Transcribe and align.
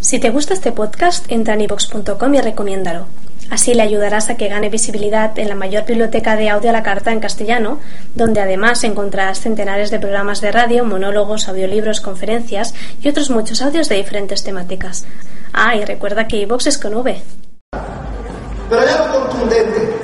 Si 0.00 0.18
te 0.18 0.30
gusta 0.30 0.54
este 0.54 0.72
podcast, 0.72 1.30
entra 1.30 1.52
en 1.52 1.60
ivox.com 1.60 2.34
y 2.34 2.40
recomiéndalo. 2.40 3.06
Así 3.50 3.74
le 3.74 3.82
ayudarás 3.82 4.30
a 4.30 4.36
que 4.36 4.48
gane 4.48 4.70
visibilidad 4.70 5.38
en 5.38 5.50
la 5.50 5.54
mayor 5.54 5.84
biblioteca 5.84 6.36
de 6.36 6.48
audio 6.48 6.70
a 6.70 6.72
la 6.72 6.82
carta 6.82 7.12
en 7.12 7.20
castellano, 7.20 7.78
donde 8.14 8.40
además 8.40 8.82
encontrarás 8.84 9.40
centenares 9.40 9.90
de 9.90 9.98
programas 9.98 10.40
de 10.40 10.52
radio, 10.52 10.86
monólogos, 10.86 11.48
audiolibros, 11.48 12.00
conferencias 12.00 12.72
y 13.02 13.08
otros 13.08 13.28
muchos 13.28 13.60
audios 13.60 13.90
de 13.90 13.96
diferentes 13.96 14.42
temáticas. 14.42 15.04
Ah, 15.52 15.76
y 15.76 15.84
recuerda 15.84 16.26
que 16.26 16.38
iVox 16.38 16.68
es 16.68 16.78
con 16.78 16.94
V. 16.94 17.20
Pero 18.70 18.80
hay 18.80 18.88
algo 18.88 19.18
contundente, 19.18 19.96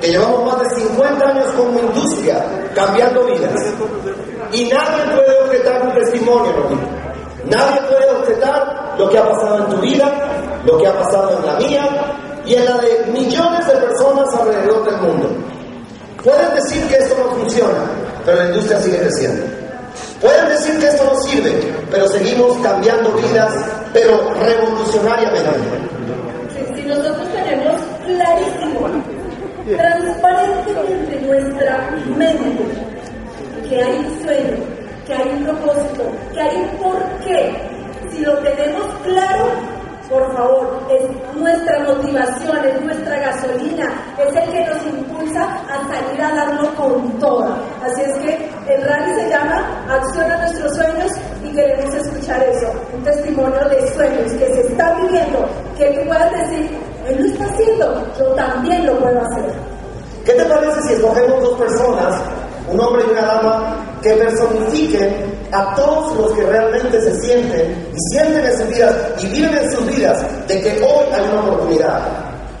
que 0.00 0.08
llevamos 0.08 0.52
más 0.52 0.62
de 0.62 0.82
50 0.82 1.28
años 1.28 1.46
como 1.52 1.78
industria 1.78 2.44
cambiando 2.74 3.24
vidas. 3.24 3.54
Y 4.52 4.64
nadie 4.64 5.14
puede 5.14 5.44
objetar 5.44 5.86
un 5.86 5.94
testimonio. 5.94 7.03
Nadie 7.46 7.80
puede 7.82 8.10
objetar 8.10 8.94
lo 8.98 9.08
que 9.10 9.18
ha 9.18 9.28
pasado 9.28 9.58
en 9.58 9.66
tu 9.66 9.76
vida, 9.80 10.12
lo 10.64 10.78
que 10.78 10.86
ha 10.86 10.98
pasado 10.98 11.38
en 11.38 11.46
la 11.46 11.54
mía 11.58 11.86
y 12.46 12.54
en 12.54 12.64
la 12.64 12.78
de 12.78 13.06
millones 13.12 13.66
de 13.66 13.74
personas 13.74 14.34
alrededor 14.34 14.84
del 14.84 15.00
mundo. 15.00 15.28
Pueden 16.22 16.54
decir 16.54 16.86
que 16.88 16.96
esto 16.96 17.14
no 17.18 17.36
funciona, 17.36 17.84
pero 18.24 18.38
la 18.38 18.46
industria 18.46 18.80
sigue 18.80 18.98
creciendo. 18.98 19.44
Pueden 20.20 20.48
decir 20.48 20.78
que 20.78 20.86
esto 20.86 21.04
no 21.04 21.20
sirve, 21.20 21.52
pero 21.90 22.08
seguimos 22.08 22.56
cambiando 22.58 23.12
vidas, 23.12 23.52
pero 23.92 24.32
revolucionariamente. 24.40 25.50
Si 26.74 26.82
nosotros 26.82 27.28
tenemos 27.32 27.80
clarísimo, 28.06 28.88
transparentemente 29.76 31.20
nuestra 31.26 31.90
mente, 32.16 32.64
que 33.68 33.82
hay 33.82 34.20
sueño, 34.24 34.83
que 35.06 35.14
hay 35.14 35.28
un 35.30 35.44
propósito, 35.44 36.04
que 36.32 36.40
hay 36.40 36.56
un 36.56 36.68
porqué. 36.78 37.52
Si 38.10 38.24
lo 38.24 38.38
tenemos 38.38 38.86
claro, 39.02 39.46
por 40.08 40.32
favor, 40.34 40.80
es 40.90 41.34
nuestra 41.34 41.78
motivación, 41.80 42.64
es 42.64 42.80
nuestra 42.82 43.18
gasolina, 43.18 43.90
es 44.18 44.36
el 44.36 44.50
que 44.50 44.64
nos 44.66 44.86
impulsa 44.86 45.44
a 45.44 45.88
salir 45.88 46.22
a 46.22 46.34
darlo 46.34 46.74
con 46.74 47.10
toda. 47.18 47.56
Así 47.82 48.02
es 48.02 48.12
que 48.18 48.48
el 48.74 48.82
rally 48.82 49.14
se 49.14 49.28
llama 49.30 49.84
Acción 49.88 50.30
a 50.30 50.38
nuestros 50.38 50.74
sueños 50.74 51.12
y 51.42 51.52
queremos 51.52 51.94
escuchar 51.94 52.42
eso, 52.44 52.70
un 52.94 53.02
testimonio 53.02 53.68
de 53.68 53.92
sueños 53.94 54.32
que 54.32 54.54
se 54.54 54.60
está 54.68 54.94
viviendo, 54.94 55.48
que 55.78 55.86
tú 55.90 56.06
puedas 56.06 56.32
decir, 56.32 56.70
él 57.08 57.18
lo 57.18 57.26
está 57.26 57.44
haciendo, 57.46 58.06
yo 58.18 58.24
también 58.34 58.86
lo 58.86 58.98
puedo 58.98 59.20
hacer. 59.20 59.52
¿Qué 60.24 60.32
te 60.32 60.44
parece 60.44 60.80
si 60.82 60.94
escogemos 60.94 61.42
dos 61.42 61.58
personas, 61.58 62.20
un 62.70 62.80
hombre 62.80 63.04
y 63.06 63.10
una 63.10 63.22
dama, 63.22 63.76
que 64.02 64.14
a 65.52 65.74
todos 65.74 66.16
los 66.16 66.32
que 66.32 66.42
realmente 66.44 67.00
se 67.00 67.20
sienten 67.20 67.88
y 67.94 68.14
sienten 68.14 68.44
en 68.44 68.58
sus 68.58 68.68
vidas 68.68 68.94
y 69.20 69.26
viven 69.28 69.56
en 69.56 69.70
sus 69.72 69.86
vidas 69.86 70.46
de 70.48 70.60
que 70.60 70.70
hoy 70.82 71.06
hay 71.12 71.28
una 71.32 71.40
oportunidad, 71.42 72.00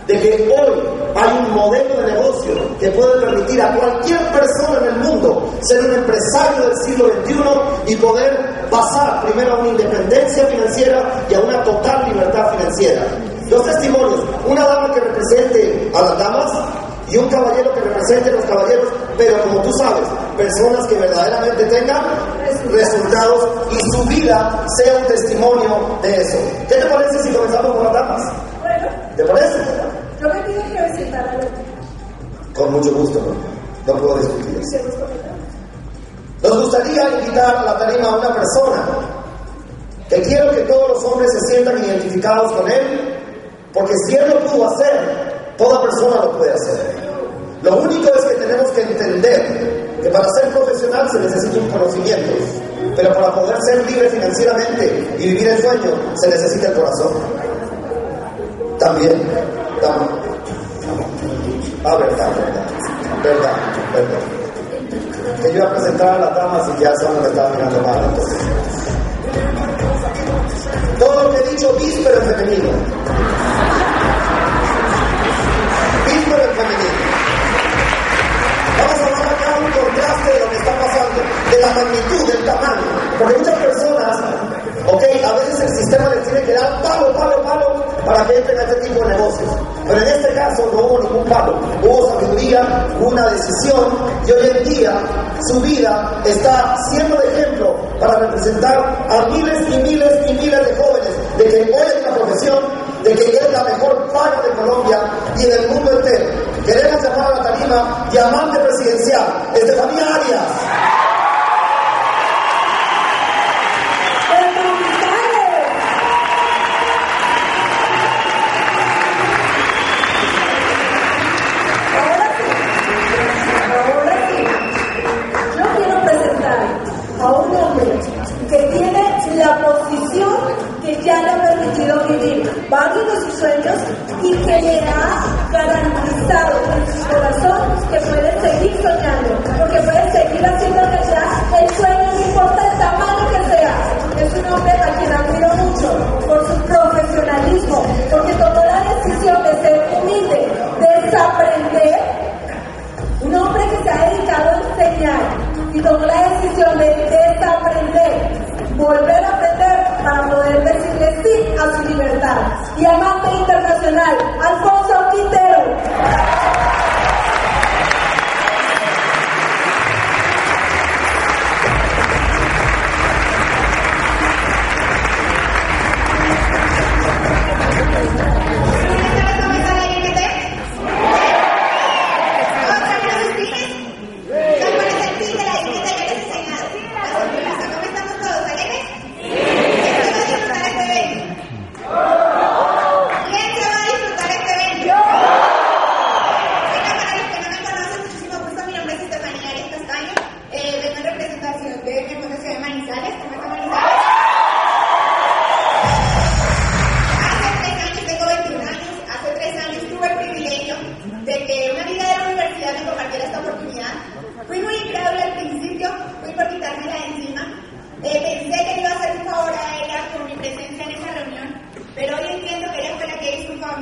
de 0.06 0.20
que 0.20 0.54
hoy 0.56 0.80
hay 1.14 1.38
un 1.38 1.54
modelo 1.54 2.00
de 2.00 2.12
negocio 2.12 2.78
que 2.78 2.90
puede 2.90 3.20
permitir 3.20 3.62
a 3.62 3.76
cualquier 3.76 4.20
persona 4.32 4.78
en 4.80 4.94
el 4.94 5.00
mundo 5.00 5.52
ser 5.62 5.80
un 5.84 5.94
empresario 5.94 6.68
del 6.68 6.76
siglo 6.84 7.06
XXI 7.24 7.92
y 7.92 7.96
poder 7.96 8.68
pasar 8.70 9.22
primero 9.24 9.54
a 9.54 9.58
una 9.60 9.68
independencia 9.68 10.46
financiera 10.46 11.24
y 11.30 11.34
a 11.34 11.40
una 11.40 11.62
total 11.62 12.04
libertad 12.08 12.50
financiera. 12.56 13.02
Dos 13.48 13.64
testimonios, 13.64 14.20
una 14.46 14.66
dama 14.66 14.92
que 14.94 15.00
represente 15.00 15.90
a 15.94 16.02
las 16.02 16.18
damas 16.18 16.50
y 17.10 17.16
un 17.16 17.28
caballero 17.28 17.72
que 17.74 17.80
represente 17.80 18.30
a 18.30 18.32
los 18.32 18.44
caballeros, 18.46 18.88
pero 19.16 19.42
como 19.42 19.62
tú 19.62 19.72
sabes, 19.78 20.08
personas 20.36 20.86
que 20.86 20.94
verdaderamente 20.96 21.64
tengan 21.64 22.04
resultados 22.70 23.48
y 23.70 23.90
su 23.90 24.04
vida 24.04 24.66
sea 24.78 24.96
un 24.98 25.06
testimonio 25.06 25.98
de 26.02 26.22
eso. 26.22 26.38
¿Qué 26.68 26.74
te 26.74 26.86
parece 26.86 27.22
si 27.22 27.32
comenzamos 27.32 27.72
con 27.76 27.84
las 27.84 27.92
damas? 27.92 28.32
Bueno, 28.60 28.88
¿Te 29.16 29.24
parece? 29.24 29.58
yo 30.20 30.28
me 30.28 30.42
pido 30.42 30.62
que 30.62 30.92
visitar 30.92 31.28
a 31.28 31.34
los 31.34 31.46
Con 32.54 32.72
mucho 32.72 32.92
gusto, 32.94 33.20
no, 33.86 33.92
no 33.92 34.00
puedo 34.00 34.18
discutir. 34.18 34.60
Nos 36.42 36.62
gustaría 36.62 37.08
invitar 37.20 37.56
a 37.56 37.62
la 37.64 37.78
tarima 37.78 38.08
a 38.08 38.18
una 38.18 38.34
persona 38.34 38.84
que 40.08 40.20
quiero 40.22 40.50
que 40.50 40.60
todos 40.62 40.90
los 40.90 41.04
hombres 41.04 41.30
se 41.32 41.54
sientan 41.54 41.82
identificados 41.82 42.52
con 42.52 42.70
él, 42.70 43.18
porque 43.72 43.94
si 44.06 44.16
él 44.16 44.30
lo 44.30 44.40
pudo 44.40 44.68
hacer, 44.68 45.54
toda 45.56 45.82
persona 45.82 46.16
lo 46.16 46.32
puede 46.36 46.52
hacer. 46.52 47.04
Lo 47.62 47.76
único 47.76 48.13
tenemos 48.44 48.70
que 48.72 48.82
entender 48.82 49.98
que 50.02 50.08
para 50.10 50.28
ser 50.34 50.50
profesional 50.50 51.08
se 51.10 51.18
necesita 51.18 51.58
un 51.58 51.68
conocimiento, 51.70 52.32
pero 52.96 53.14
para 53.14 53.34
poder 53.34 53.56
ser 53.62 53.90
libre 53.90 54.10
financieramente 54.10 55.16
y 55.18 55.28
vivir 55.28 55.48
el 55.48 55.62
sueño 55.62 55.90
se 56.14 56.28
necesita 56.28 56.68
el 56.68 56.74
corazón. 56.74 57.12
También, 58.78 59.12
también. 59.80 60.24
Ah, 61.84 61.96
verdad, 61.96 62.30
verdad, 62.36 62.66
verdad, 63.22 63.56
verdad. 63.94 65.42
Que 65.42 65.48
yo 65.50 65.56
iba 65.56 65.66
a 65.66 65.74
presentar 65.74 66.08
a 66.08 66.18
las 66.18 66.34
damas 66.34 66.70
y 66.76 66.82
ya 66.82 66.94
saben 66.96 67.22
que 67.22 67.28
estaban 67.28 67.52
mirando 67.52 67.80
mal, 67.82 68.04
entonces. 68.04 68.38
Todo 70.98 71.22
lo 71.22 71.30
que 71.30 71.36
he 71.38 71.50
dicho 71.50 71.72
víspero 71.74 72.20
en 72.20 72.28
femenino. 72.28 72.68
Su 95.46 95.60
vida 95.60 96.22
está 96.24 96.76
siendo 96.90 97.16
de 97.16 97.28
ejemplo 97.28 97.76
para 98.00 98.18
representar 98.20 98.78
a 99.08 99.26
miles 99.26 99.68
y 99.68 99.76
miles 99.78 100.12
y 100.28 100.32
miles 100.34 100.66
de 100.66 100.76
jóvenes 100.76 101.10
de 101.38 101.44
que 101.44 101.60
es 101.62 102.06
una 102.06 102.16
profesión, 102.16 102.58
de 103.02 103.14
que 103.14 103.36
es 103.36 103.52
la 103.52 103.64
mejor 103.64 104.12
paga 104.12 104.42
de 104.42 104.50
Colombia 104.50 105.00
y 105.36 105.44
del 105.44 105.68
mundo 105.68 105.90
entero. 105.92 106.26
Queremos 106.64 107.02
llamar 107.02 107.32
a 107.32 107.36
la 107.36 107.42
tarima 107.42 108.08
diamante 108.10 108.58
presidencial, 108.58 109.26
Estefanía 109.54 110.13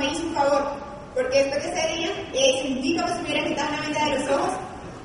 me 0.03 0.11
hizo 0.11 0.27
un 0.27 0.33
favor, 0.33 0.63
porque 1.15 1.43
después 1.43 1.63
de 1.63 1.69
ese 1.69 1.93
día 1.93 2.09
eh, 2.33 2.61
sentí 2.61 2.97
como 2.97 3.07
si 3.07 3.21
me 3.21 3.29
hubieran 3.29 3.47
quitado 3.47 3.69
una 3.69 3.81
venda 3.81 4.05
de 4.05 4.19
los 4.19 4.29
ojos, 4.31 4.53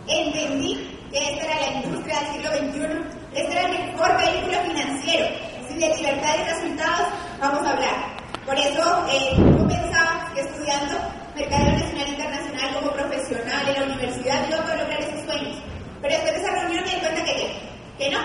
entendí 0.09 0.99
que 1.13 1.19
esta 1.19 1.45
era 1.45 1.61
la 1.61 1.87
industria 1.87 2.21
del 2.21 2.33
siglo 2.33 2.51
XXI, 2.51 3.41
este 3.41 3.53
era 3.53 3.63
el 3.63 3.93
mejor 3.93 4.17
vehículo 4.17 4.59
financiero, 4.63 5.27
si 5.69 5.75
de 5.79 5.97
libertad 5.97 6.35
y 6.35 6.51
resultados 6.51 7.09
vamos 7.41 7.67
a 7.67 7.71
hablar. 7.71 8.19
Por 8.45 8.59
eso 8.59 9.07
eh, 9.11 9.37
yo 9.37 9.69
pensaba 9.69 10.33
que 10.35 10.41
estudiando 10.41 10.97
Mercado 11.37 11.65
Nacional 11.65 12.07
e 12.07 12.11
Internacional 12.11 12.75
como 12.75 12.93
profesional 12.93 13.69
en 13.69 13.75
la 13.75 13.87
universidad 13.87 14.53
a 14.53 14.63
poder 14.63 14.79
lograr 14.79 15.01
esos 15.01 15.25
sueños. 15.27 15.57
Pero 16.01 16.15
después 16.15 16.35
de 16.35 16.41
esa 16.41 16.51
reunión 16.51 16.85
me 16.85 16.91
di 16.91 17.01
cuenta 17.01 17.25
que, 17.25 17.53
que 17.99 18.11
no, 18.11 18.19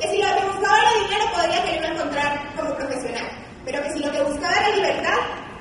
que 0.00 0.08
si 0.08 0.22
lo 0.22 0.28
que 0.34 0.46
buscaba 0.46 0.78
era 0.80 1.04
dinero 1.04 1.24
podría 1.34 1.62
quererlo 1.62 1.94
encontrar 1.94 2.56
como 2.56 2.74
profesional, 2.74 3.28
pero 3.64 3.82
que 3.82 3.92
si 3.92 3.98
lo 4.00 4.10
que 4.10 4.22
buscaba 4.22 4.56
era 4.56 4.76
libertad, 4.76 5.18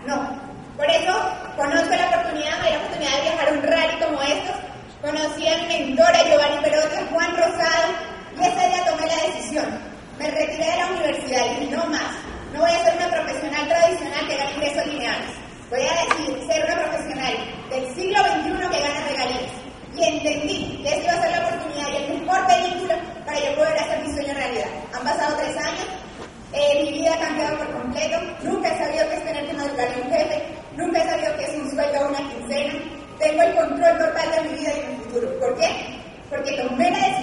no. 0.07 0.44
Por 0.77 0.89
eso 0.89 1.13
conozco 1.55 1.95
la 1.95 2.07
oportunidad, 2.09 2.61
me 2.61 2.71
la 2.71 2.77
oportunidad 2.77 3.15
de 3.15 3.21
viajar 3.21 3.47
a 3.47 3.51
un 3.53 3.63
rally 3.63 3.99
como 4.03 4.21
estos, 4.21 4.55
conocí 5.01 5.47
a 5.47 5.57
mi 5.57 5.67
mentora 5.67 6.23
Giovanni 6.23 6.57
Perotti, 6.61 6.97
Juan 7.11 7.37
Rosado, 7.37 7.87
y 8.35 8.43
ese 8.43 8.67
día 8.69 8.85
tomé 8.85 9.07
la 9.07 9.23
decisión. 9.23 9.65
Me 10.19 10.31
retiré 10.31 10.65
de 10.65 10.77
la 10.77 10.87
universidad 10.87 11.61
y 11.61 11.65
no 11.67 11.85
más, 11.85 12.11
no 12.53 12.59
voy 12.59 12.71
a 12.71 12.83
ser 12.83 12.95
una 12.95 13.07
profesional 13.09 13.67
tradicional 13.67 14.27
que 14.27 14.37
gane 14.37 14.53
ingresos 14.53 14.87
lineales. 14.87 15.31
Voy 15.69 15.81
a 15.81 15.93
decir, 16.05 16.47
ser 16.47 16.65
una 16.65 16.75
profesional 16.83 17.33
del 17.69 17.95
siglo 17.95 18.19
XXI 18.19 18.69
que 18.69 18.79
gana 18.79 19.07
regalías. 19.07 19.51
Y 19.95 20.03
entendí 20.03 20.81
que 20.83 20.89
esa 20.89 21.03
iba 21.03 21.13
a 21.13 21.21
ser 21.21 21.31
la 21.31 21.47
oportunidad 21.47 21.89
y 21.89 21.95
el 21.95 22.19
mejor 22.19 22.47
vehículo 22.47 22.95
para 23.25 23.39
yo 23.39 23.55
poder 23.55 23.79
hacer 23.79 23.99
mi 24.03 24.13
sueño 24.13 24.33
realidad. 24.33 24.67
Han 24.93 25.03
pasado 25.03 25.35
tres 25.37 25.57
años, 25.57 25.87
eh, 26.53 26.83
mi 26.83 26.91
vida 26.99 27.13
ha 27.15 27.19
cambiado 27.19 27.57
por 27.57 27.73
completo, 27.73 28.17
nunca 28.43 28.69
he 28.69 28.77
sabido 28.77 29.09
qué 29.09 29.15
es 29.15 29.23
tener 29.25 29.45
que 29.45 29.53
madrugar 29.53 29.87
a 29.87 29.97
un 29.97 30.11
jefe, 30.11 30.43
nunca 30.77 30.99
he 30.99 31.09
sabido 31.09 31.37
qué 31.37 31.43
es 31.43 31.55
un 31.55 31.71
sueldo 31.71 31.99
o 31.99 32.09
una 32.09 32.29
quincena, 32.29 32.73
tengo 33.19 33.43
el 33.43 33.55
control 33.55 33.97
total 33.97 34.31
de 34.31 34.49
mi 34.49 34.59
vida 34.59 34.71
y 34.71 34.79
de 34.79 34.87
mi 34.87 35.03
futuro. 35.03 35.39
¿Por 35.39 35.55
qué? 35.57 35.99
Porque 36.45 36.61
tomé 36.61 36.91
la 36.91 37.14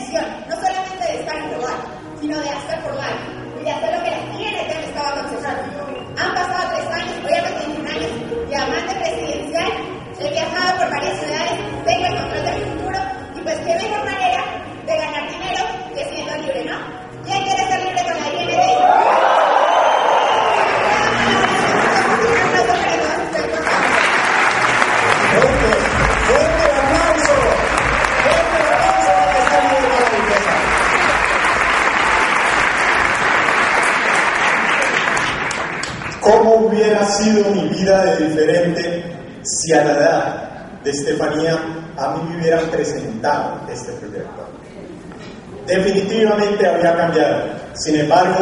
¿Cómo 36.23 36.55
hubiera 36.67 37.05
sido 37.05 37.45
mi 37.51 37.69
vida 37.69 38.05
de 38.05 38.27
diferente 38.29 39.03
si 39.43 39.73
a 39.73 39.85
la 39.85 39.93
edad 39.93 40.53
de 40.85 40.91
Estefanía 40.91 41.59
a 41.97 42.15
mí 42.17 42.31
me 42.31 42.41
hubieran 42.41 42.67
presentado 42.71 43.61
este 43.73 43.93
proyecto? 43.93 44.47
Definitivamente 45.67 46.67
habría 46.67 46.97
cambiado. 46.97 47.43
Sin 47.75 47.97
embargo, 48.01 48.39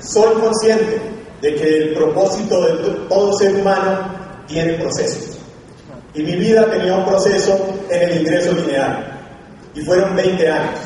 soy 0.00 0.34
consciente 0.40 1.00
de 1.42 1.54
que 1.54 1.76
el 1.78 1.94
propósito 1.94 2.60
de 2.66 2.72
to- 2.82 2.96
todo 3.08 3.32
ser 3.38 3.54
humano 3.56 3.98
tiene 4.46 4.74
procesos. 4.74 5.38
Y 6.14 6.22
mi 6.22 6.36
vida 6.36 6.66
tenía 6.70 6.96
un 6.96 7.06
proceso 7.06 7.58
en 7.88 8.08
el 8.08 8.20
ingreso 8.20 8.52
lineal. 8.52 9.18
Y 9.74 9.80
fueron 9.82 10.14
20 10.16 10.48
años. 10.50 10.78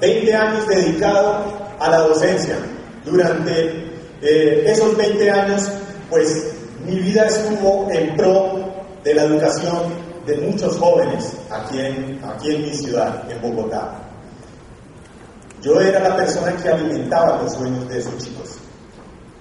20 0.00 0.34
años 0.34 0.66
dedicado 0.68 1.44
a 1.78 1.90
la 1.90 1.98
docencia. 1.98 2.56
Durante 3.04 3.84
eh, 4.22 4.64
esos 4.66 4.96
20 4.96 5.30
años, 5.30 5.70
pues 6.08 6.54
mi 6.84 6.96
vida 7.00 7.26
estuvo 7.26 7.88
en 7.90 8.16
pro 8.16 8.72
de 9.04 9.14
la 9.14 9.24
educación 9.24 10.06
de 10.26 10.36
muchos 10.38 10.76
jóvenes 10.78 11.32
aquí 11.50 11.78
en, 11.78 12.20
aquí 12.24 12.54
en 12.54 12.62
mi 12.62 12.70
ciudad, 12.72 13.30
en 13.30 13.40
Bogotá. 13.40 13.92
Yo 15.62 15.80
era 15.80 16.00
la 16.00 16.16
persona 16.16 16.54
que 16.56 16.68
alimentaba 16.68 17.42
los 17.42 17.52
sueños 17.54 17.88
de 17.88 17.98
esos 17.98 18.16
chicos 18.18 18.56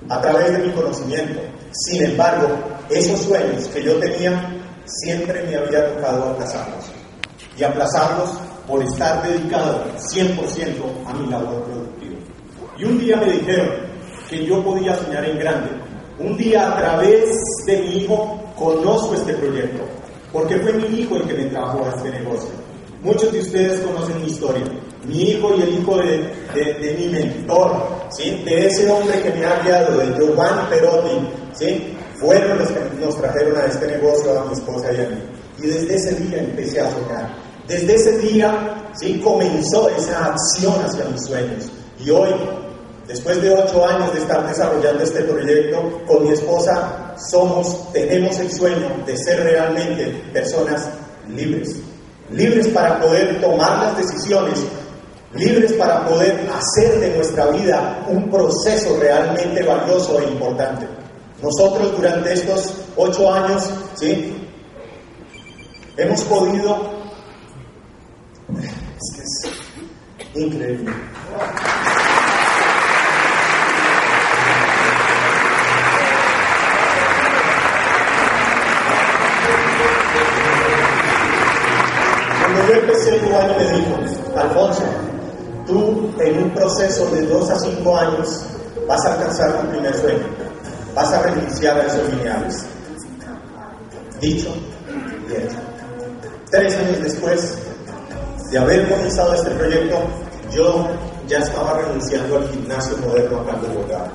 a 0.09 0.21
través 0.21 0.51
de 0.53 0.59
mi 0.59 0.71
conocimiento. 0.71 1.39
Sin 1.71 2.03
embargo, 2.03 2.47
esos 2.89 3.21
sueños 3.21 3.67
que 3.67 3.83
yo 3.83 3.97
tenía 3.99 4.55
siempre 4.85 5.43
me 5.43 5.55
había 5.55 5.95
tocado 5.95 6.31
aplazarlos. 6.31 6.85
Y 7.57 7.63
aplazarlos 7.63 8.31
por 8.67 8.83
estar 8.83 9.23
dedicado 9.23 9.83
100% 9.97 11.07
a 11.07 11.13
mi 11.13 11.29
labor 11.29 11.63
productiva. 11.63 12.19
Y 12.77 12.83
un 12.85 12.99
día 12.99 13.17
me 13.17 13.31
dijeron 13.31 13.84
que 14.29 14.45
yo 14.45 14.63
podía 14.63 14.95
soñar 14.97 15.25
en 15.25 15.39
grande. 15.39 15.69
Un 16.19 16.37
día 16.37 16.71
a 16.71 16.77
través 16.77 17.29
de 17.65 17.77
mi 17.81 17.97
hijo 17.97 18.39
conozco 18.57 19.15
este 19.15 19.33
proyecto, 19.33 19.83
porque 20.31 20.57
fue 20.59 20.73
mi 20.73 20.99
hijo 21.01 21.17
el 21.17 21.23
que 21.23 21.33
me 21.33 21.45
trajo 21.45 21.83
a 21.85 21.89
este 21.95 22.09
negocio. 22.11 22.49
Muchos 23.03 23.31
de 23.31 23.39
ustedes 23.39 23.81
conocen 23.81 24.19
mi 24.21 24.27
historia. 24.27 24.63
Mi 25.05 25.21
hijo 25.31 25.53
y 25.55 25.61
el 25.61 25.79
hijo 25.79 25.97
de, 25.97 26.33
de- 26.55 26.73
de 26.73 26.95
mi 26.99 27.07
mentor, 27.13 27.77
¿sí? 28.17 28.41
de 28.43 28.65
ese 28.65 28.89
hombre 28.89 29.21
que 29.21 29.29
me 29.31 29.45
ha 29.45 29.59
guiado, 29.61 29.97
de 29.99 30.07
Giovanni 30.17 30.67
Perotti, 30.69 31.27
¿sí? 31.53 31.93
fueron 32.19 32.57
los 32.57 32.69
que 32.69 32.79
nos 32.99 33.15
trajeron 33.21 33.55
a 33.57 33.65
este 33.65 33.85
negocio, 33.87 34.39
a 34.39 34.45
mi 34.45 34.53
esposa 34.53 34.91
y 34.93 34.95
a 35.01 35.09
mí. 35.09 35.17
Y 35.61 35.67
desde 35.67 35.95
ese 35.95 36.15
día 36.15 36.39
empecé 36.39 36.79
a 36.81 36.89
soñar. 36.89 37.35
Desde 37.67 37.93
ese 37.93 38.17
día 38.19 38.83
¿sí? 38.99 39.19
comenzó 39.23 39.89
esa 39.89 40.25
acción 40.33 40.73
hacia 40.83 41.05
mis 41.05 41.23
sueños. 41.25 41.69
Y 42.03 42.09
hoy, 42.09 42.29
después 43.07 43.41
de 43.41 43.51
ocho 43.51 43.85
años 43.85 44.13
de 44.13 44.19
estar 44.19 44.47
desarrollando 44.47 45.03
este 45.03 45.21
proyecto, 45.23 46.01
con 46.07 46.23
mi 46.23 46.29
esposa 46.31 47.13
somos, 47.29 47.91
tenemos 47.93 48.37
el 48.39 48.51
sueño 48.51 48.89
de 49.05 49.17
ser 49.17 49.43
realmente 49.43 50.05
personas 50.33 50.89
libres. 51.29 51.75
Libres 52.29 52.67
para 52.69 52.99
poder 52.99 53.39
tomar 53.39 53.83
las 53.83 53.97
decisiones, 53.97 54.65
libres 55.33 55.73
para 55.73 56.05
poder 56.05 56.49
hacer 56.51 56.99
de 56.99 57.15
nuestra 57.15 57.47
vida 57.47 58.03
un 58.07 58.29
proceso 58.29 58.97
realmente 58.99 59.63
valioso 59.63 60.19
e 60.19 60.23
importante. 60.25 60.87
Nosotros 61.41 61.95
durante 61.95 62.33
estos 62.33 62.73
ocho 62.95 63.31
años, 63.31 63.69
¿sí? 63.95 64.33
Hemos 65.97 66.21
podido... 66.23 66.95
Es 68.49 69.15
que 69.15 69.21
es 69.21 70.43
increíble. 70.43 70.91
Yo 82.67 82.73
empecé, 82.73 83.19
Giovanni 83.19 83.53
me 83.57 83.71
dijo, 83.71 84.39
Alfonso, 84.39 84.83
tú 85.67 86.09
en 86.19 86.43
un 86.43 86.49
proceso 86.51 87.05
de 87.11 87.25
dos 87.27 87.49
a 87.49 87.59
cinco 87.59 87.97
años 87.97 88.45
vas 88.87 89.05
a 89.05 89.13
alcanzar 89.13 89.61
tu 89.61 89.67
primer 89.69 89.95
sueño, 89.95 90.25
vas 90.93 91.11
a 91.13 91.21
renunciar 91.23 91.77
a 91.79 91.85
esos 91.85 92.09
lineales. 92.13 92.65
Dicho 94.21 94.49
y 95.29 95.33
hecho. 95.33 95.57
Tres 96.49 96.75
años 96.75 97.03
después 97.03 97.57
de 98.51 98.57
haber 98.57 98.89
comenzado 98.89 99.33
este 99.33 99.51
proyecto, 99.51 99.97
yo 100.51 100.87
ya 101.27 101.39
estaba 101.39 101.79
renunciando 101.79 102.37
al 102.37 102.49
gimnasio 102.49 102.97
moderno 102.97 103.41
acá 103.41 103.53
en 103.53 103.73
Bogotá, 103.73 104.11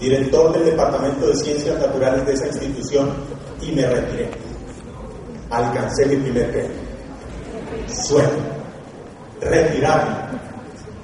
director 0.00 0.52
del 0.52 0.64
Departamento 0.66 1.26
de 1.28 1.36
Ciencias 1.36 1.78
Naturales 1.78 2.26
de 2.26 2.32
esa 2.34 2.46
institución, 2.46 3.10
y 3.60 3.72
me 3.72 3.86
retiré. 3.86 4.30
Alcancé 5.50 6.06
mi 6.06 6.16
primer 6.16 6.50
premio 6.50 6.85
sueño, 7.88 8.28
retirarme, 9.40 10.16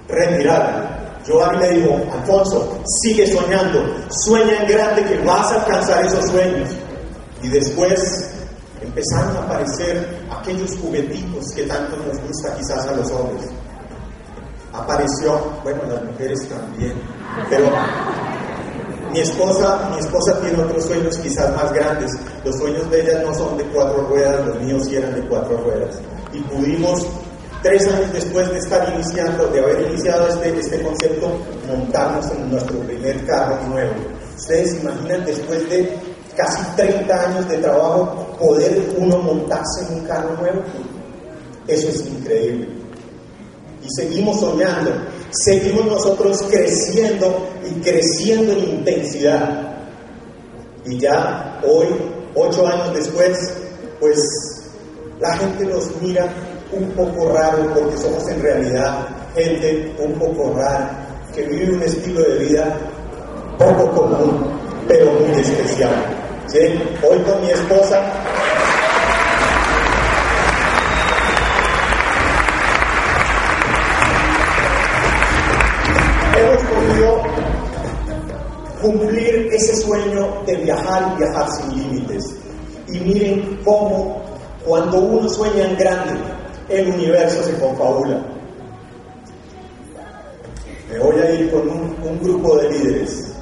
retirarme. 0.08 0.92
Giovanni 1.24 1.58
me 1.58 1.68
dijo, 1.70 2.00
Alfonso, 2.12 2.78
sigue 3.00 3.26
soñando, 3.26 3.80
sueña 4.10 4.62
en 4.62 4.68
grande 4.68 5.04
que 5.04 5.18
vas 5.18 5.52
a 5.52 5.62
alcanzar 5.62 6.04
esos 6.04 6.26
sueños. 6.26 6.68
Y 7.42 7.48
después 7.48 8.30
empezaron 8.80 9.36
a 9.36 9.40
aparecer 9.40 10.06
aquellos 10.30 10.76
juguetitos 10.78 11.52
que 11.54 11.62
tanto 11.62 11.96
nos 11.96 12.18
gusta 12.26 12.54
quizás 12.56 12.86
a 12.86 12.92
los 12.92 13.10
hombres. 13.12 13.48
Apareció, 14.72 15.40
bueno, 15.62 15.82
las 15.88 16.02
mujeres 16.04 16.48
también, 16.48 16.94
pero 17.48 17.70
mi 19.12 19.20
esposa, 19.20 19.90
mi 19.92 19.98
esposa 19.98 20.40
tiene 20.40 20.62
otros 20.62 20.86
sueños 20.86 21.18
quizás 21.18 21.54
más 21.54 21.72
grandes. 21.72 22.10
Los 22.44 22.56
sueños 22.56 22.90
de 22.90 23.02
ella 23.02 23.22
no 23.22 23.34
son 23.34 23.58
de 23.58 23.64
cuatro 23.64 24.06
ruedas, 24.08 24.46
los 24.46 24.60
míos 24.60 24.82
sí 24.86 24.96
eran 24.96 25.14
de 25.14 25.20
cuatro 25.28 25.58
ruedas 25.58 26.00
y 26.32 26.40
pudimos, 26.40 27.06
tres 27.62 27.86
años 27.86 28.12
después 28.12 28.50
de 28.50 28.58
estar 28.58 28.92
iniciando, 28.94 29.46
de 29.48 29.60
haber 29.60 29.88
iniciado 29.88 30.28
este, 30.28 30.58
este 30.58 30.82
concepto, 30.82 31.38
montarnos 31.68 32.30
en 32.32 32.50
nuestro 32.50 32.78
primer 32.80 33.24
carro 33.24 33.58
nuevo. 33.68 33.94
Ustedes 34.36 34.80
imaginan 34.80 35.24
después 35.24 35.68
de 35.70 35.96
casi 36.36 36.62
30 36.76 37.28
años 37.28 37.48
de 37.48 37.58
trabajo 37.58 38.36
poder 38.38 38.94
uno 38.96 39.18
montarse 39.18 39.86
en 39.86 40.00
un 40.00 40.06
carro 40.06 40.36
nuevo. 40.40 40.62
Eso 41.68 41.88
es 41.88 42.06
increíble. 42.06 42.68
Y 43.82 43.88
seguimos 43.96 44.40
soñando, 44.40 44.90
seguimos 45.30 45.86
nosotros 45.86 46.42
creciendo 46.50 47.46
y 47.68 47.80
creciendo 47.80 48.52
en 48.52 48.58
intensidad. 48.58 49.76
Y 50.84 50.98
ya 50.98 51.60
hoy, 51.64 51.86
ocho 52.34 52.66
años 52.66 52.94
después, 52.94 53.54
pues 54.00 54.51
la 55.22 55.36
gente 55.36 55.64
nos 55.66 55.88
mira 56.02 56.26
un 56.72 56.84
poco 56.96 57.32
raro 57.32 57.72
porque 57.72 57.96
somos 57.96 58.26
en 58.28 58.42
realidad 58.42 59.06
gente 59.36 59.94
un 60.00 60.14
poco 60.14 60.52
rara, 60.56 60.90
que 61.32 61.42
vive 61.42 61.74
un 61.76 61.82
estilo 61.84 62.22
de 62.22 62.38
vida 62.38 62.76
poco 63.56 63.88
común, 63.92 64.50
pero 64.88 65.12
muy 65.12 65.30
especial. 65.38 65.94
Hoy 67.08 67.18
con 67.20 67.40
mi 67.40 67.50
esposa 67.52 68.02
cumplir 78.82 79.48
ese 79.52 79.76
sueño 79.76 80.42
de 80.44 80.56
viajar 80.56 81.12
y 81.14 81.18
viajar 81.18 81.48
sin 81.52 81.78
límites. 81.78 82.24
Y 82.88 82.98
miren 82.98 83.60
cómo 83.64 84.31
cuando 84.64 85.00
uno 85.00 85.28
sueña 85.28 85.64
en 85.64 85.76
grande, 85.76 86.12
el 86.68 86.88
universo 86.92 87.42
se 87.42 87.58
confabula. 87.58 88.22
Me 90.88 90.98
voy 90.98 91.18
a 91.20 91.30
ir 91.32 91.50
con 91.50 91.68
un, 91.68 92.20
grupo 92.22 92.56
de 92.58 92.70
líderes, 92.70 93.32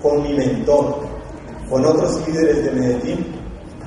con 0.00 0.22
mi 0.22 0.34
mentor, 0.34 1.00
con 1.68 1.84
otros 1.84 2.20
líderes 2.28 2.64
de 2.64 2.70
Medellín, 2.70 3.26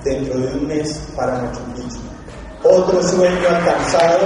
dentro 0.03 0.39
de 0.39 0.47
un 0.57 0.67
mes 0.67 0.99
para 1.15 1.41
Machu 1.41 1.59
Picchu. 1.75 1.99
Otro 2.63 3.01
sueño 3.01 3.47
alcanzado. 3.47 4.19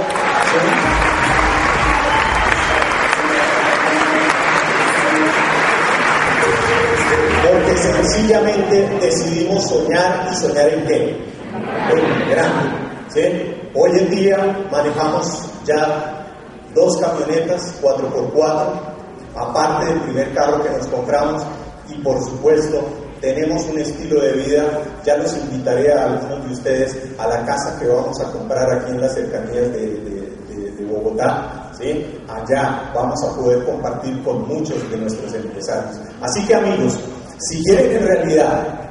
porque 7.52 7.76
sencillamente 7.76 8.88
decidimos 9.00 9.68
soñar 9.68 10.28
y 10.32 10.34
soñar 10.34 10.68
en 10.70 10.86
qué? 10.86 11.33
grande. 12.30 12.70
¿sí? 13.08 13.20
Hoy 13.74 13.98
en 13.98 14.10
día 14.10 14.66
manejamos 14.70 15.42
ya 15.64 16.26
dos 16.74 16.98
camionetas 16.98 17.74
4x4, 17.82 18.66
aparte 19.36 19.86
del 19.86 20.00
primer 20.00 20.34
carro 20.34 20.62
que 20.62 20.70
nos 20.70 20.86
compramos, 20.88 21.42
y 21.88 21.94
por 22.02 22.18
supuesto 22.22 22.82
tenemos 23.20 23.64
un 23.66 23.78
estilo 23.78 24.20
de 24.20 24.32
vida, 24.32 24.82
ya 25.04 25.16
los 25.16 25.36
invitaré 25.36 25.92
a 25.92 26.04
algunos 26.04 26.46
de 26.46 26.52
ustedes 26.52 26.96
a 27.18 27.26
la 27.26 27.44
casa 27.44 27.78
que 27.78 27.86
vamos 27.86 28.20
a 28.20 28.30
comprar 28.32 28.70
aquí 28.70 28.90
en 28.90 29.00
las 29.00 29.14
cercanías 29.14 29.72
de, 29.72 30.24
de 30.76 30.84
Bogotá, 30.84 31.70
¿sí? 31.78 32.20
allá 32.28 32.90
vamos 32.94 33.22
a 33.24 33.34
poder 33.36 33.64
compartir 33.64 34.22
con 34.22 34.46
muchos 34.46 34.90
de 34.90 34.96
nuestros 34.96 35.32
empresarios. 35.34 36.00
Así 36.20 36.44
que 36.46 36.54
amigos, 36.54 36.98
si 37.38 37.62
quieren 37.64 37.96
en 37.96 38.06
realidad 38.06 38.83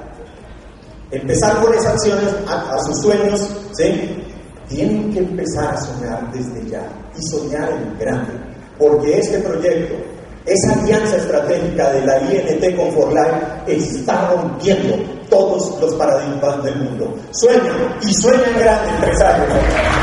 Empezar 1.14 1.62
con 1.62 1.72
esas 1.72 1.94
acciones 1.94 2.34
a, 2.48 2.80
sus 2.80 3.02
sueños, 3.02 3.48
¿sí? 3.74 4.26
Tienen 4.68 5.14
que 5.14 5.20
empezar 5.20 5.76
a 5.76 5.78
soñar 5.78 6.32
desde 6.34 6.68
ya 6.72 6.82
y 7.16 7.22
soñar 7.28 7.70
en 7.70 8.00
grande, 8.00 8.34
porque 8.80 9.20
este 9.20 9.38
proyecto, 9.38 9.94
esa 10.44 10.74
alianza 10.74 11.18
estratégica 11.18 11.92
de 11.92 12.06
la 12.06 12.18
INT 12.20 12.76
con 12.76 12.92
Forlán 12.94 13.64
está 13.68 14.32
rompiendo 14.32 14.96
todos 15.30 15.80
los 15.80 15.94
paradigmas 15.94 16.64
del 16.64 16.78
mundo. 16.78 17.16
Sueña 17.32 17.72
y 18.02 18.14
sueña 18.16 18.48
en 18.48 18.60
grande, 18.60 18.90
empresarios. 18.90 20.03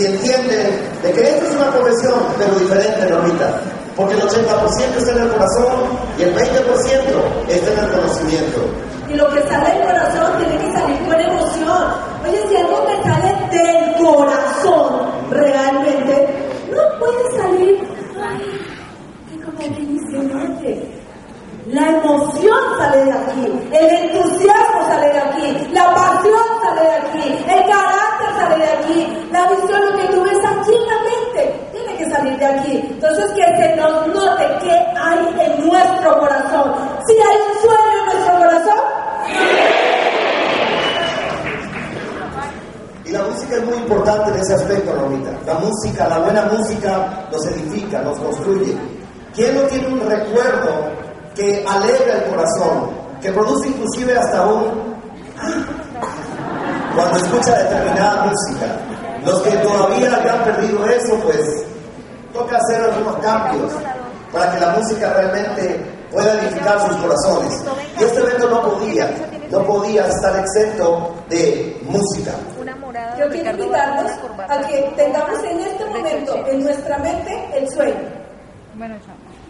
si 0.00 0.06
entienden 0.06 0.80
de 1.02 1.12
que 1.12 1.20
esto 1.20 1.44
es 1.44 1.56
una 1.56 1.70
profesión, 1.72 2.14
pero 2.38 2.54
diferente, 2.58 3.10
no 3.10 3.16
ahorita. 3.16 3.60
Porque 3.94 4.14
el 4.14 4.22
80% 4.22 4.96
está 4.96 5.12
en 5.12 5.18
el 5.18 5.28
corazón 5.28 5.74
y 6.18 6.22
el 6.22 6.34
20% 6.34 7.48
está 7.48 7.72
en 7.72 7.78
el 7.78 7.90
conocimiento. 7.92 8.60
Y 9.10 9.14
lo 9.14 9.28
que 9.28 9.42
sale 9.42 9.74
del 9.74 9.88
corazón 9.88 10.38
tiene 10.38 10.56
que 10.56 10.72
salir 10.72 10.98
con 11.04 11.20
emoción. 11.20 11.94
Oye, 12.24 12.48
si 12.48 12.56
algo 12.56 12.86
me 12.86 13.02
importante 43.90 44.30
en 44.30 44.36
ese 44.36 44.54
aspecto, 44.54 44.92
Romita. 44.92 45.30
La 45.44 45.54
música, 45.54 46.08
la 46.08 46.18
buena 46.20 46.44
música 46.44 47.26
nos 47.32 47.44
edifica, 47.46 48.00
nos 48.02 48.18
construye. 48.18 48.76
¿Quién 49.34 49.54
no 49.54 49.62
tiene 49.62 49.88
un 49.88 50.08
recuerdo 50.08 50.90
que 51.34 51.64
alegra 51.68 52.18
el 52.18 52.30
corazón, 52.30 52.90
que 53.20 53.32
produce 53.32 53.68
inclusive 53.68 54.16
hasta 54.16 54.46
un... 54.46 54.94
Ah, 55.38 55.64
cuando 56.94 57.18
escucha 57.18 57.58
determinada 57.58 58.26
música? 58.26 58.66
Los 59.24 59.42
que 59.42 59.50
todavía 59.58 60.16
han 60.16 60.44
perdido 60.44 60.86
eso, 60.86 61.14
pues 61.24 61.64
toca 62.32 62.56
hacer 62.56 62.82
algunos 62.82 63.16
cambios 63.16 63.72
para 64.32 64.52
que 64.52 64.60
la 64.60 64.70
música 64.70 65.12
realmente 65.12 65.84
pueda 66.12 66.40
edificar 66.40 66.80
sus 66.86 66.96
corazones. 66.96 67.60
Y 67.98 68.04
este 68.04 68.20
evento 68.20 68.50
no 68.50 68.62
podía, 68.62 69.10
no 69.50 69.64
podía 69.64 70.06
estar 70.06 70.38
exento 70.38 71.12
de 71.28 71.80
música 71.88 72.32
yo 73.20 73.28
quiero 73.28 73.50
invitarlos 73.50 74.12
a 74.48 74.60
que 74.66 74.92
tengamos 74.96 75.44
en 75.44 75.60
este 75.60 75.84
momento, 75.84 76.46
en 76.46 76.64
nuestra 76.64 76.98
mente, 76.98 77.48
el 77.54 77.68
sueño. 77.68 77.94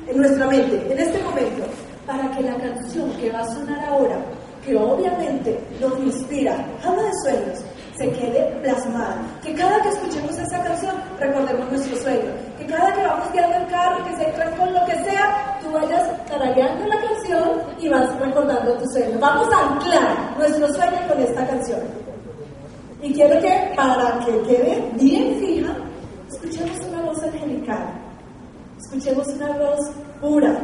En 0.09 0.17
nuestra 0.17 0.47
mente, 0.49 0.93
en 0.93 0.99
este 0.99 1.23
momento, 1.23 1.63
para 2.05 2.29
que 2.33 2.43
la 2.43 2.57
canción 2.57 3.13
que 3.13 3.31
va 3.31 3.39
a 3.39 3.55
sonar 3.55 3.85
ahora, 3.89 4.17
que 4.65 4.77
obviamente 4.77 5.57
nos 5.81 5.97
inspira, 6.01 6.53
habla 6.85 7.03
de 7.05 7.13
sueños, 7.23 7.59
se 7.97 8.11
quede 8.11 8.45
plasmada. 8.61 9.23
Que 9.41 9.55
cada 9.55 9.81
que 9.83 9.91
escuchemos 9.91 10.37
esa 10.37 10.63
canción, 10.65 10.97
recordemos 11.21 11.71
nuestro 11.71 11.97
sueño. 11.97 12.33
Que 12.59 12.67
cada 12.67 12.93
que 12.93 13.03
vamos 13.03 13.33
guiando 13.33 13.57
el 13.57 13.67
carro, 13.69 14.05
que 14.05 14.17
se 14.17 14.33
sea 14.35 14.51
con 14.57 14.75
lo 14.75 14.85
que 14.87 15.05
sea, 15.05 15.59
tú 15.63 15.71
vayas 15.71 16.27
tarareando 16.27 16.89
la 16.89 17.01
canción 17.01 17.63
y 17.79 17.89
vas 17.89 18.19
recordando 18.19 18.77
tu 18.79 18.87
sueño. 18.91 19.17
Vamos 19.21 19.49
a 19.53 19.75
anclar 19.75 20.39
nuestro 20.39 20.67
sueño 20.75 21.09
con 21.09 21.21
esta 21.21 21.47
canción. 21.47 22.00
Y 23.03 23.15
quiero 23.15 23.41
que, 23.41 23.73
para 23.75 24.19
que 24.25 24.33
quede 24.43 24.91
bien 25.01 25.35
fija, 25.41 25.75
escuchemos 26.29 26.79
una 26.89 27.03
voz 27.03 27.23
angelical, 27.23 27.95
escuchemos 28.79 29.27
una 29.29 29.57
voz 29.57 29.91
pura, 30.21 30.55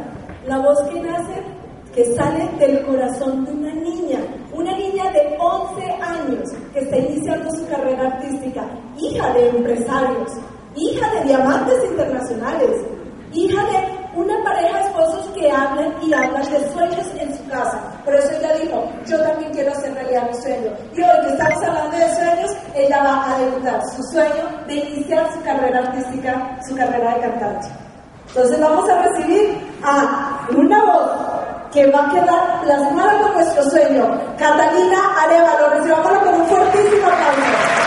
la 0.46 0.58
voz 0.58 0.78
que 0.92 1.00
nace, 1.00 1.42
que 1.94 2.14
sale 2.14 2.46
del 2.58 2.84
corazón 2.84 3.46
de 3.46 3.52
una 3.52 3.72
niña, 3.72 4.20
una 4.52 4.76
niña 4.76 5.10
de 5.12 5.34
11 5.38 5.82
años 5.92 6.52
que 6.74 6.80
está 6.80 6.98
iniciando 6.98 7.50
su 7.52 7.66
carrera 7.68 8.06
artística, 8.06 8.68
hija 8.98 9.32
de 9.32 9.48
empresarios, 9.48 10.32
hija 10.76 11.10
de 11.14 11.24
diamantes 11.24 11.84
internacionales, 11.90 12.82
hija 13.32 13.64
de 13.64 13.95
una 14.16 14.42
pareja 14.42 14.78
de 14.78 14.84
esposos 14.86 15.28
que 15.34 15.50
hablan 15.50 15.94
y 16.02 16.14
hablan 16.14 16.50
de 16.50 16.72
sueños 16.72 17.06
en 17.18 17.36
su 17.36 17.46
casa. 17.48 17.78
Por 18.02 18.14
eso 18.14 18.30
ella 18.32 18.54
dijo, 18.54 18.90
yo 19.04 19.22
también 19.22 19.52
quiero 19.52 19.72
hacer 19.72 19.92
realidad 19.92 20.30
mi 20.30 20.42
sueño. 20.42 20.70
Y 20.94 21.02
hoy 21.02 21.26
que 21.26 21.32
estamos 21.32 21.62
hablando 21.62 21.96
de 21.98 22.14
sueños, 22.14 22.56
ella 22.74 23.02
va 23.04 23.34
a 23.34 23.38
debutar 23.38 23.82
su 23.94 24.02
sueño 24.04 24.44
de 24.66 24.74
iniciar 24.74 25.30
su 25.34 25.42
carrera 25.42 25.80
artística, 25.80 26.58
su 26.66 26.74
carrera 26.74 27.14
de 27.14 27.20
cantante. 27.20 27.68
Entonces 28.28 28.58
vamos 28.58 28.88
a 28.88 29.02
recibir 29.02 29.58
a 29.84 30.46
una 30.56 30.84
voz 30.84 31.10
que 31.72 31.90
va 31.90 32.06
a 32.06 32.10
quedar 32.10 32.62
plasmada 32.62 33.20
con 33.20 33.34
nuestro 33.34 33.70
sueño. 33.70 34.18
Catalina 34.38 34.98
Arevalo, 35.24 35.70
recibámoslo 35.74 36.20
con 36.20 36.34
un 36.40 36.46
fuertísimo 36.46 37.06
aplauso. 37.06 37.85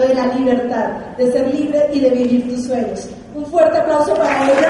de 0.00 0.14
la 0.14 0.26
libertad, 0.26 0.88
de 1.16 1.32
ser 1.32 1.54
libre 1.54 1.88
y 1.92 2.00
de 2.00 2.10
vivir 2.10 2.48
tus 2.48 2.66
sueños. 2.66 3.08
Un 3.34 3.46
fuerte 3.46 3.78
aplauso 3.78 4.14
para 4.14 4.44
ella. 4.44 4.68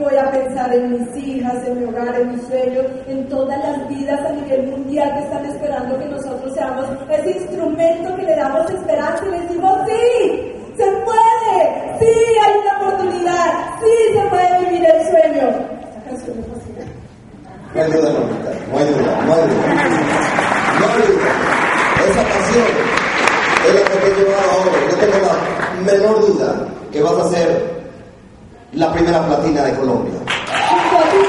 voy 0.00 0.16
a 0.16 0.30
pensar 0.30 0.72
en 0.74 0.92
mis 0.92 1.16
hijas, 1.16 1.66
en 1.66 1.78
mi 1.78 1.84
hogar, 1.84 2.20
en 2.20 2.32
mi 2.32 2.40
sueño, 2.42 2.80
en 3.06 3.28
todas 3.28 3.58
las 3.58 3.88
vidas 3.88 4.20
a 4.24 4.32
nivel 4.32 4.66
mundial 4.68 5.12
que 5.14 5.20
están 5.20 5.44
esperando 5.44 5.98
que 5.98 6.06
nosotros 6.06 6.54
seamos 6.54 6.86
ese 7.10 7.38
instrumento 7.38 8.16
que 8.16 8.22
le 8.22 8.36
damos 8.36 8.70
esperanza 8.70 9.24
y 9.26 9.30
le 9.30 9.40
decimos 9.40 9.78
sí 9.86 10.49
sí, 12.20 12.38
hay 12.44 12.58
una 12.58 12.72
oportunidad, 12.78 13.46
sí, 13.80 13.92
se 14.12 14.22
puede 14.28 14.58
vivir 14.60 14.84
el 14.84 15.00
sueño. 15.10 15.46
No 17.72 17.82
hay 17.82 17.90
duda, 17.92 18.10
no 18.10 18.78
hay 18.78 18.84
duda, 18.86 19.12
no 19.24 19.32
hay 19.32 19.42
duda. 19.42 19.64
No 20.78 20.86
hay 20.86 21.02
duda. 21.06 21.30
Esa 22.08 22.22
pasión 22.22 22.70
es 23.66 23.74
la 23.74 23.80
que 23.80 23.96
te 23.96 24.10
lleva 24.16 24.38
ahora. 24.52 24.78
Yo 24.90 24.96
tengo 24.96 25.18
la 25.26 25.34
menor 25.92 26.16
duda 26.26 26.48
que 26.90 27.02
vas 27.02 27.12
a 27.12 27.28
ser 27.28 27.48
la 28.72 28.92
primera 28.92 29.26
platina 29.26 29.62
de 29.62 29.74
Colombia. 29.76 30.20
El. 30.20 31.20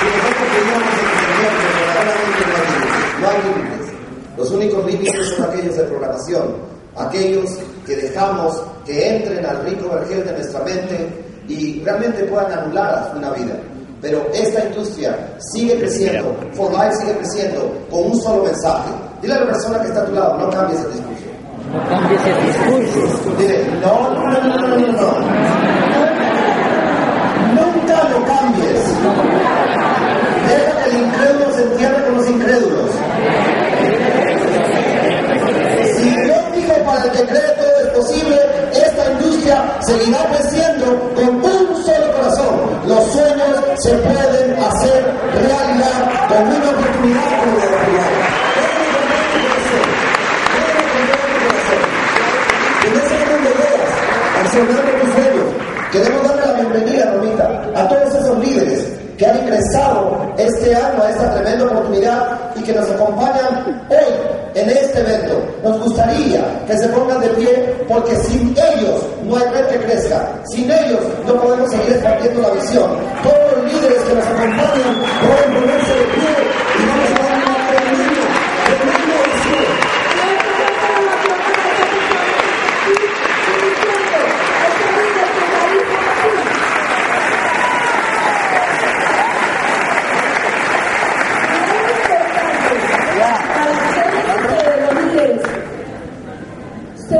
Si 0.00 0.06
nosotros 0.16 0.48
no 0.66 0.74
hay 2.00 2.18
límites, 2.24 3.20
no 3.20 3.28
hay 3.28 3.38
límites. 3.42 3.84
Los 4.36 4.50
únicos 4.50 4.84
límites 4.86 5.28
son 5.36 5.44
aquellos 5.50 5.76
de 5.76 5.82
programación, 5.84 6.56
aquellos 6.96 7.58
que 7.86 7.96
dejamos 7.96 8.62
que 8.84 9.16
entren 9.16 9.44
al 9.44 9.64
rico 9.64 9.88
vergel 9.90 10.24
de 10.24 10.32
nuestra 10.32 10.60
mente 10.60 11.24
y 11.48 11.82
realmente 11.84 12.24
puedan 12.24 12.52
anular 12.52 13.12
una 13.16 13.30
vida. 13.32 13.54
Pero 14.00 14.26
esta 14.34 14.64
industria 14.66 15.16
sigue 15.38 15.78
creciendo, 15.78 16.36
For 16.52 16.70
Life 16.70 16.96
sigue 17.00 17.16
creciendo 17.16 17.72
con 17.90 18.10
un 18.10 18.20
solo 18.20 18.44
mensaje. 18.44 18.90
Dile 19.22 19.34
a 19.34 19.40
la 19.40 19.46
persona 19.46 19.80
que 19.80 19.88
está 19.88 20.02
a 20.02 20.04
tu 20.04 20.12
lado, 20.12 20.38
no 20.38 20.50
cambies 20.50 20.80
el 20.80 20.92
discurso. 20.92 21.24
No 21.72 21.88
cambies 21.88 22.20
el 22.26 22.46
discurso. 22.46 23.36
Dile, 23.38 23.64
no, 23.80 24.10
no, 24.12 24.30
no, 24.30 24.40
no, 24.42 24.58
no, 24.58 24.76
no. 24.76 25.10
Nunca 27.54 28.08
lo 28.10 28.26
cambies. 28.26 28.82
Deja 30.48 30.84
que 30.84 30.90
el 30.90 31.02
incrédulo 31.02 31.52
se 31.54 31.62
entierre 31.62 32.04
con 32.04 32.16
los 32.16 32.28
incrédulos. 32.28 32.90
Si 35.96 36.10
Dios 36.10 36.52
dijo 36.54 36.74
para 36.84 37.04
el 37.04 37.10
es 37.10 37.73
posible, 37.94 38.36
esta 38.72 39.12
industria 39.12 39.78
seguirá 39.80 40.26
creciendo 40.30 40.86
con 41.14 41.28
un 41.36 41.84
solo 41.84 42.12
corazón. 42.12 42.54
Los 42.86 43.04
sueños 43.12 43.56
se 43.82 43.92
pueden 43.94 44.58
hacer 44.58 45.04
realidad 45.34 46.28
con 46.28 46.42
una 46.42 46.70
oportunidad 46.70 47.24
como 47.40 47.58
la 47.58 47.74
de 54.54 55.00
tus 55.00 55.12
sueños, 55.14 55.48
queremos 55.90 56.22
darle 56.22 56.46
la 56.46 56.52
bienvenida, 56.70 57.12
Romita, 57.12 57.70
a 57.74 57.88
todos 57.88 58.14
esos 58.14 58.38
líderes 58.38 58.86
que 59.18 59.26
han 59.26 59.38
ingresado 59.38 60.32
este 60.38 60.74
año 60.74 61.02
a 61.02 61.10
esta 61.10 61.34
tremenda 61.34 61.64
oportunidad 61.64 62.38
y 62.54 62.62
que 62.62 62.72
nos 62.72 62.88
acompañan 62.90 63.84
hoy 63.88 64.54
en 64.54 64.70
este 64.70 65.00
evento. 65.00 65.42
Que 66.66 66.76
se 66.76 66.88
pongan 66.88 67.20
de 67.20 67.28
pie 67.28 67.84
porque 67.88 68.16
sin 68.16 68.48
ellos 68.50 69.06
no 69.24 69.36
hay 69.36 69.44
red 69.50 69.66
que 69.68 69.78
crezca. 69.84 70.28
Sin 70.52 70.70
ellos 70.70 71.00
no 71.26 71.40
podemos 71.40 71.70
seguir 71.70 71.92
expandiendo 71.92 72.42
la 72.42 72.50
visión. 72.50 72.90
Todos 73.22 73.52
los 73.56 73.72
líderes 73.72 74.02
que 74.02 74.14
nos 74.14 74.26
acompañan 74.26 75.02
pueden 75.20 75.54
ponerse 75.54 75.94
de 75.94 76.04
pie 76.04 76.30
y 76.78 76.86
vamos 76.88 77.10
a 77.10 77.18
dar 77.20 77.36
una 77.36 77.68
tremenda, 77.68 78.26
tremenda 78.66 79.16
visión. 79.24 79.94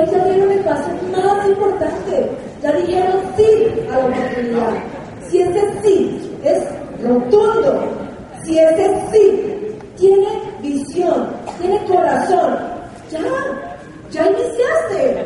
Ustedes 0.04 0.24
ya 0.24 0.32
dieron 0.32 0.52
el 0.52 0.60
paso 0.60 0.90
más 1.12 1.48
importante. 1.48 2.30
Ya 2.62 2.72
dijeron 2.72 3.20
sí 3.36 3.86
a 3.90 3.98
la 3.98 4.06
oportunidad. 4.06 4.72
Si 5.28 5.40
ese 5.40 5.82
sí 5.82 6.38
es 6.44 6.62
rotundo, 7.02 7.84
si 8.44 8.58
ese 8.58 9.02
sí 9.10 9.76
tiene 9.96 10.28
visión, 10.60 11.28
tiene 11.58 11.82
corazón, 11.86 12.58
ya, 13.10 13.20
ya 14.10 14.26
iniciaste. 14.26 15.24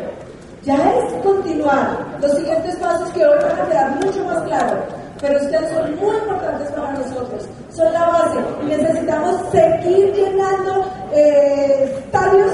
Ya 0.62 0.74
es 0.74 1.12
continuar. 1.22 2.04
Los 2.20 2.32
siguientes 2.36 2.76
pasos 2.76 3.08
que 3.10 3.24
hoy 3.24 3.38
van 3.38 3.60
a 3.60 3.68
quedar 3.68 4.04
mucho 4.04 4.24
más 4.24 4.42
claros. 4.42 4.78
Pero 5.20 5.40
ustedes 5.40 5.70
son 5.70 5.96
muy 5.96 6.16
importantes 6.16 6.70
para 6.72 6.92
nosotros. 6.92 7.48
Son 7.70 7.92
la 7.92 8.06
base. 8.06 8.38
Y 8.62 8.66
necesitamos 8.66 9.36
seguir 9.50 10.12
llenando 10.12 10.84
eh, 11.12 11.94
estadios. 12.04 12.52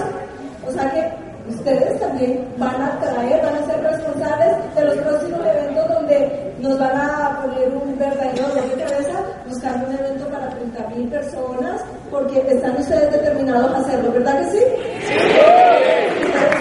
O 0.66 0.72
sea 0.72 0.90
que 0.92 1.23
ustedes 1.48 2.00
también 2.00 2.46
van 2.56 2.80
a 2.80 2.98
traer, 3.00 3.44
van 3.44 3.56
a 3.56 3.66
ser 3.66 3.82
responsables 3.82 4.74
de 4.74 4.84
los 4.84 4.96
próximos 4.98 5.40
eventos 5.46 5.88
donde 5.88 6.54
nos 6.60 6.78
van 6.78 6.96
a 6.96 7.42
poner 7.42 7.68
un 7.68 7.98
verdadero 7.98 8.48
de 8.54 8.82
cabeza 8.82 9.20
buscando 9.48 9.88
un 9.88 9.94
evento 9.94 10.26
para 10.28 10.48
30 10.50 10.88
mil 10.88 11.08
personas, 11.08 11.82
porque 12.10 12.38
están 12.48 12.76
ustedes 12.76 13.12
determinados 13.12 13.74
a 13.74 13.78
hacerlo, 13.78 14.12
¿verdad 14.12 14.40
que 14.40 14.50
sí? 14.50 14.64
Sí. 15.06 15.14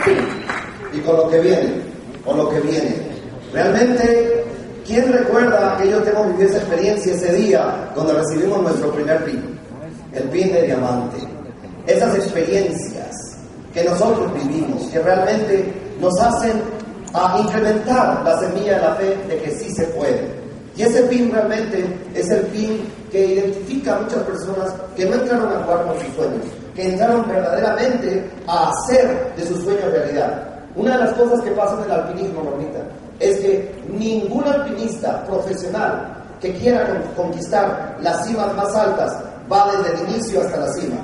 sí. 0.06 0.98
y 0.98 1.00
con 1.02 1.18
lo 1.18 1.30
que 1.30 1.40
viene, 1.40 1.74
con 2.26 2.38
lo 2.38 2.50
que 2.50 2.60
viene. 2.62 2.96
Realmente, 3.54 4.44
¿quién 4.86 5.14
recuerda 5.14 5.78
que 5.78 5.86
ellos 5.86 6.06
hemos 6.08 6.28
vivido 6.28 6.50
esa 6.50 6.58
experiencia 6.58 7.14
ese 7.14 7.34
día 7.34 7.92
donde 7.96 8.14
recibimos 8.14 8.62
nuestro 8.64 8.92
primer 8.92 9.24
pin? 9.24 9.60
El 10.12 10.24
pin 10.30 10.52
de 10.52 10.64
diamante. 10.64 11.18
Esas 11.88 12.16
experiencias 12.16 13.33
que 13.74 13.84
nosotros 13.84 14.32
vivimos, 14.34 14.84
que 14.92 15.00
realmente 15.00 15.74
nos 16.00 16.14
hacen 16.20 16.62
a 17.14 17.40
incrementar 17.40 18.22
la 18.24 18.40
semilla 18.40 18.76
de 18.76 18.82
la 18.82 18.96
fe 18.96 19.18
de 19.28 19.38
que 19.42 19.52
sí 19.52 19.74
se 19.74 19.86
puede. 19.88 20.28
Y 20.76 20.82
ese 20.84 21.04
pin 21.04 21.32
realmente 21.32 21.86
es 22.16 22.30
el 22.32 22.42
pin 22.48 22.82
que 23.12 23.26
identifica 23.26 23.96
a 23.96 24.00
muchas 24.02 24.24
personas 24.24 24.74
que 24.96 25.06
no 25.06 25.16
entraron 25.16 25.52
a 25.54 25.64
jugar 25.64 25.86
con 25.86 26.00
sus 26.00 26.16
sueños, 26.16 26.46
que 26.76 26.90
entraron 26.94 27.28
verdaderamente 27.28 28.28
a 28.48 28.72
hacer 28.72 29.34
de 29.38 29.46
sus 29.46 29.64
sueños 29.64 29.92
realidad. 29.92 30.50
Una 30.76 30.98
de 30.98 31.04
las 31.06 31.14
cosas 31.14 31.42
que 31.42 31.52
pasa 31.52 31.78
en 31.78 31.84
el 31.84 31.92
alpinismo, 31.92 32.42
Normita, 32.44 32.80
es 33.20 33.38
que 33.40 33.72
ningún 33.88 34.44
alpinista 34.46 35.24
profesional 35.26 36.16
que 36.42 36.52
quiera 36.56 36.88
con- 37.16 37.26
conquistar 37.28 37.96
las 38.02 38.26
cimas 38.26 38.52
más 38.56 38.74
altas 38.76 39.16
va 39.52 39.72
desde 39.78 39.94
el 40.04 40.10
inicio 40.10 40.42
hasta 40.42 40.58
la 40.58 40.74
cima. 40.74 40.96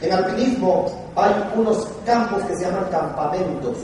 En 0.00 0.10
alpinismo 0.12 0.86
hay 1.16 1.32
unos 1.56 1.86
campos 2.06 2.42
que 2.44 2.56
se 2.56 2.64
llaman 2.64 2.86
campamentos 2.90 3.76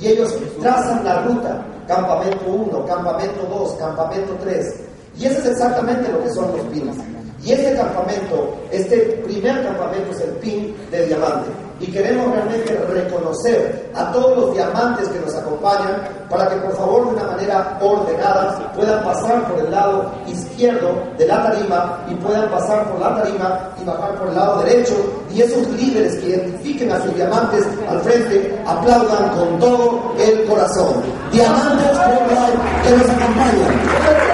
y 0.00 0.08
ellos 0.08 0.34
trazan 0.60 1.04
la 1.04 1.22
ruta, 1.22 1.64
campamento 1.86 2.44
1, 2.46 2.86
campamento 2.86 3.46
2, 3.48 3.72
campamento 3.74 4.36
3. 4.42 4.80
Y 5.16 5.26
eso 5.26 5.38
es 5.40 5.46
exactamente 5.46 6.10
lo 6.10 6.22
que 6.22 6.30
son 6.30 6.50
los 6.56 6.66
pins. 6.66 6.96
Y 7.44 7.52
este 7.52 7.74
campamento, 7.76 8.56
este 8.72 8.98
primer 9.24 9.62
campamento 9.62 10.10
es 10.12 10.20
el 10.22 10.30
pin 10.36 10.74
de 10.90 11.06
diamante. 11.06 11.50
Y 11.78 11.86
queremos 11.92 12.32
realmente 12.32 12.74
reconocer 12.88 13.90
a 13.94 14.10
todos 14.12 14.36
los 14.36 14.54
diamantes 14.54 15.08
que 15.08 15.20
nos 15.20 15.34
acompañan 15.34 16.02
para 16.30 16.48
que 16.48 16.56
por 16.56 16.76
favor 16.76 17.06
de 17.06 17.12
una 17.14 17.24
manera 17.24 17.78
ordenada 17.80 18.72
puedan 18.74 19.04
pasar 19.04 19.46
por 19.48 19.58
el 19.60 19.70
lado 19.70 20.10
izquierdo 20.26 20.53
de 20.56 21.26
la 21.26 21.42
tarima 21.42 21.98
y 22.08 22.14
puedan 22.14 22.48
pasar 22.48 22.88
por 22.88 23.00
la 23.00 23.20
tarima 23.20 23.58
y 23.80 23.84
bajar 23.84 24.14
por 24.14 24.28
el 24.28 24.34
lado 24.34 24.62
derecho. 24.62 24.94
Y 25.34 25.42
esos 25.42 25.66
líderes 25.68 26.16
que 26.16 26.28
identifiquen 26.28 26.92
a 26.92 27.02
sus 27.02 27.14
diamantes 27.14 27.64
al 27.88 28.00
frente 28.00 28.62
aplaudan 28.66 29.28
con 29.30 29.58
todo 29.58 30.14
el 30.18 30.44
corazón. 30.44 31.02
Diamantes 31.32 31.90
que 32.84 32.90
nos 32.90 33.10
acompañan. 33.10 34.33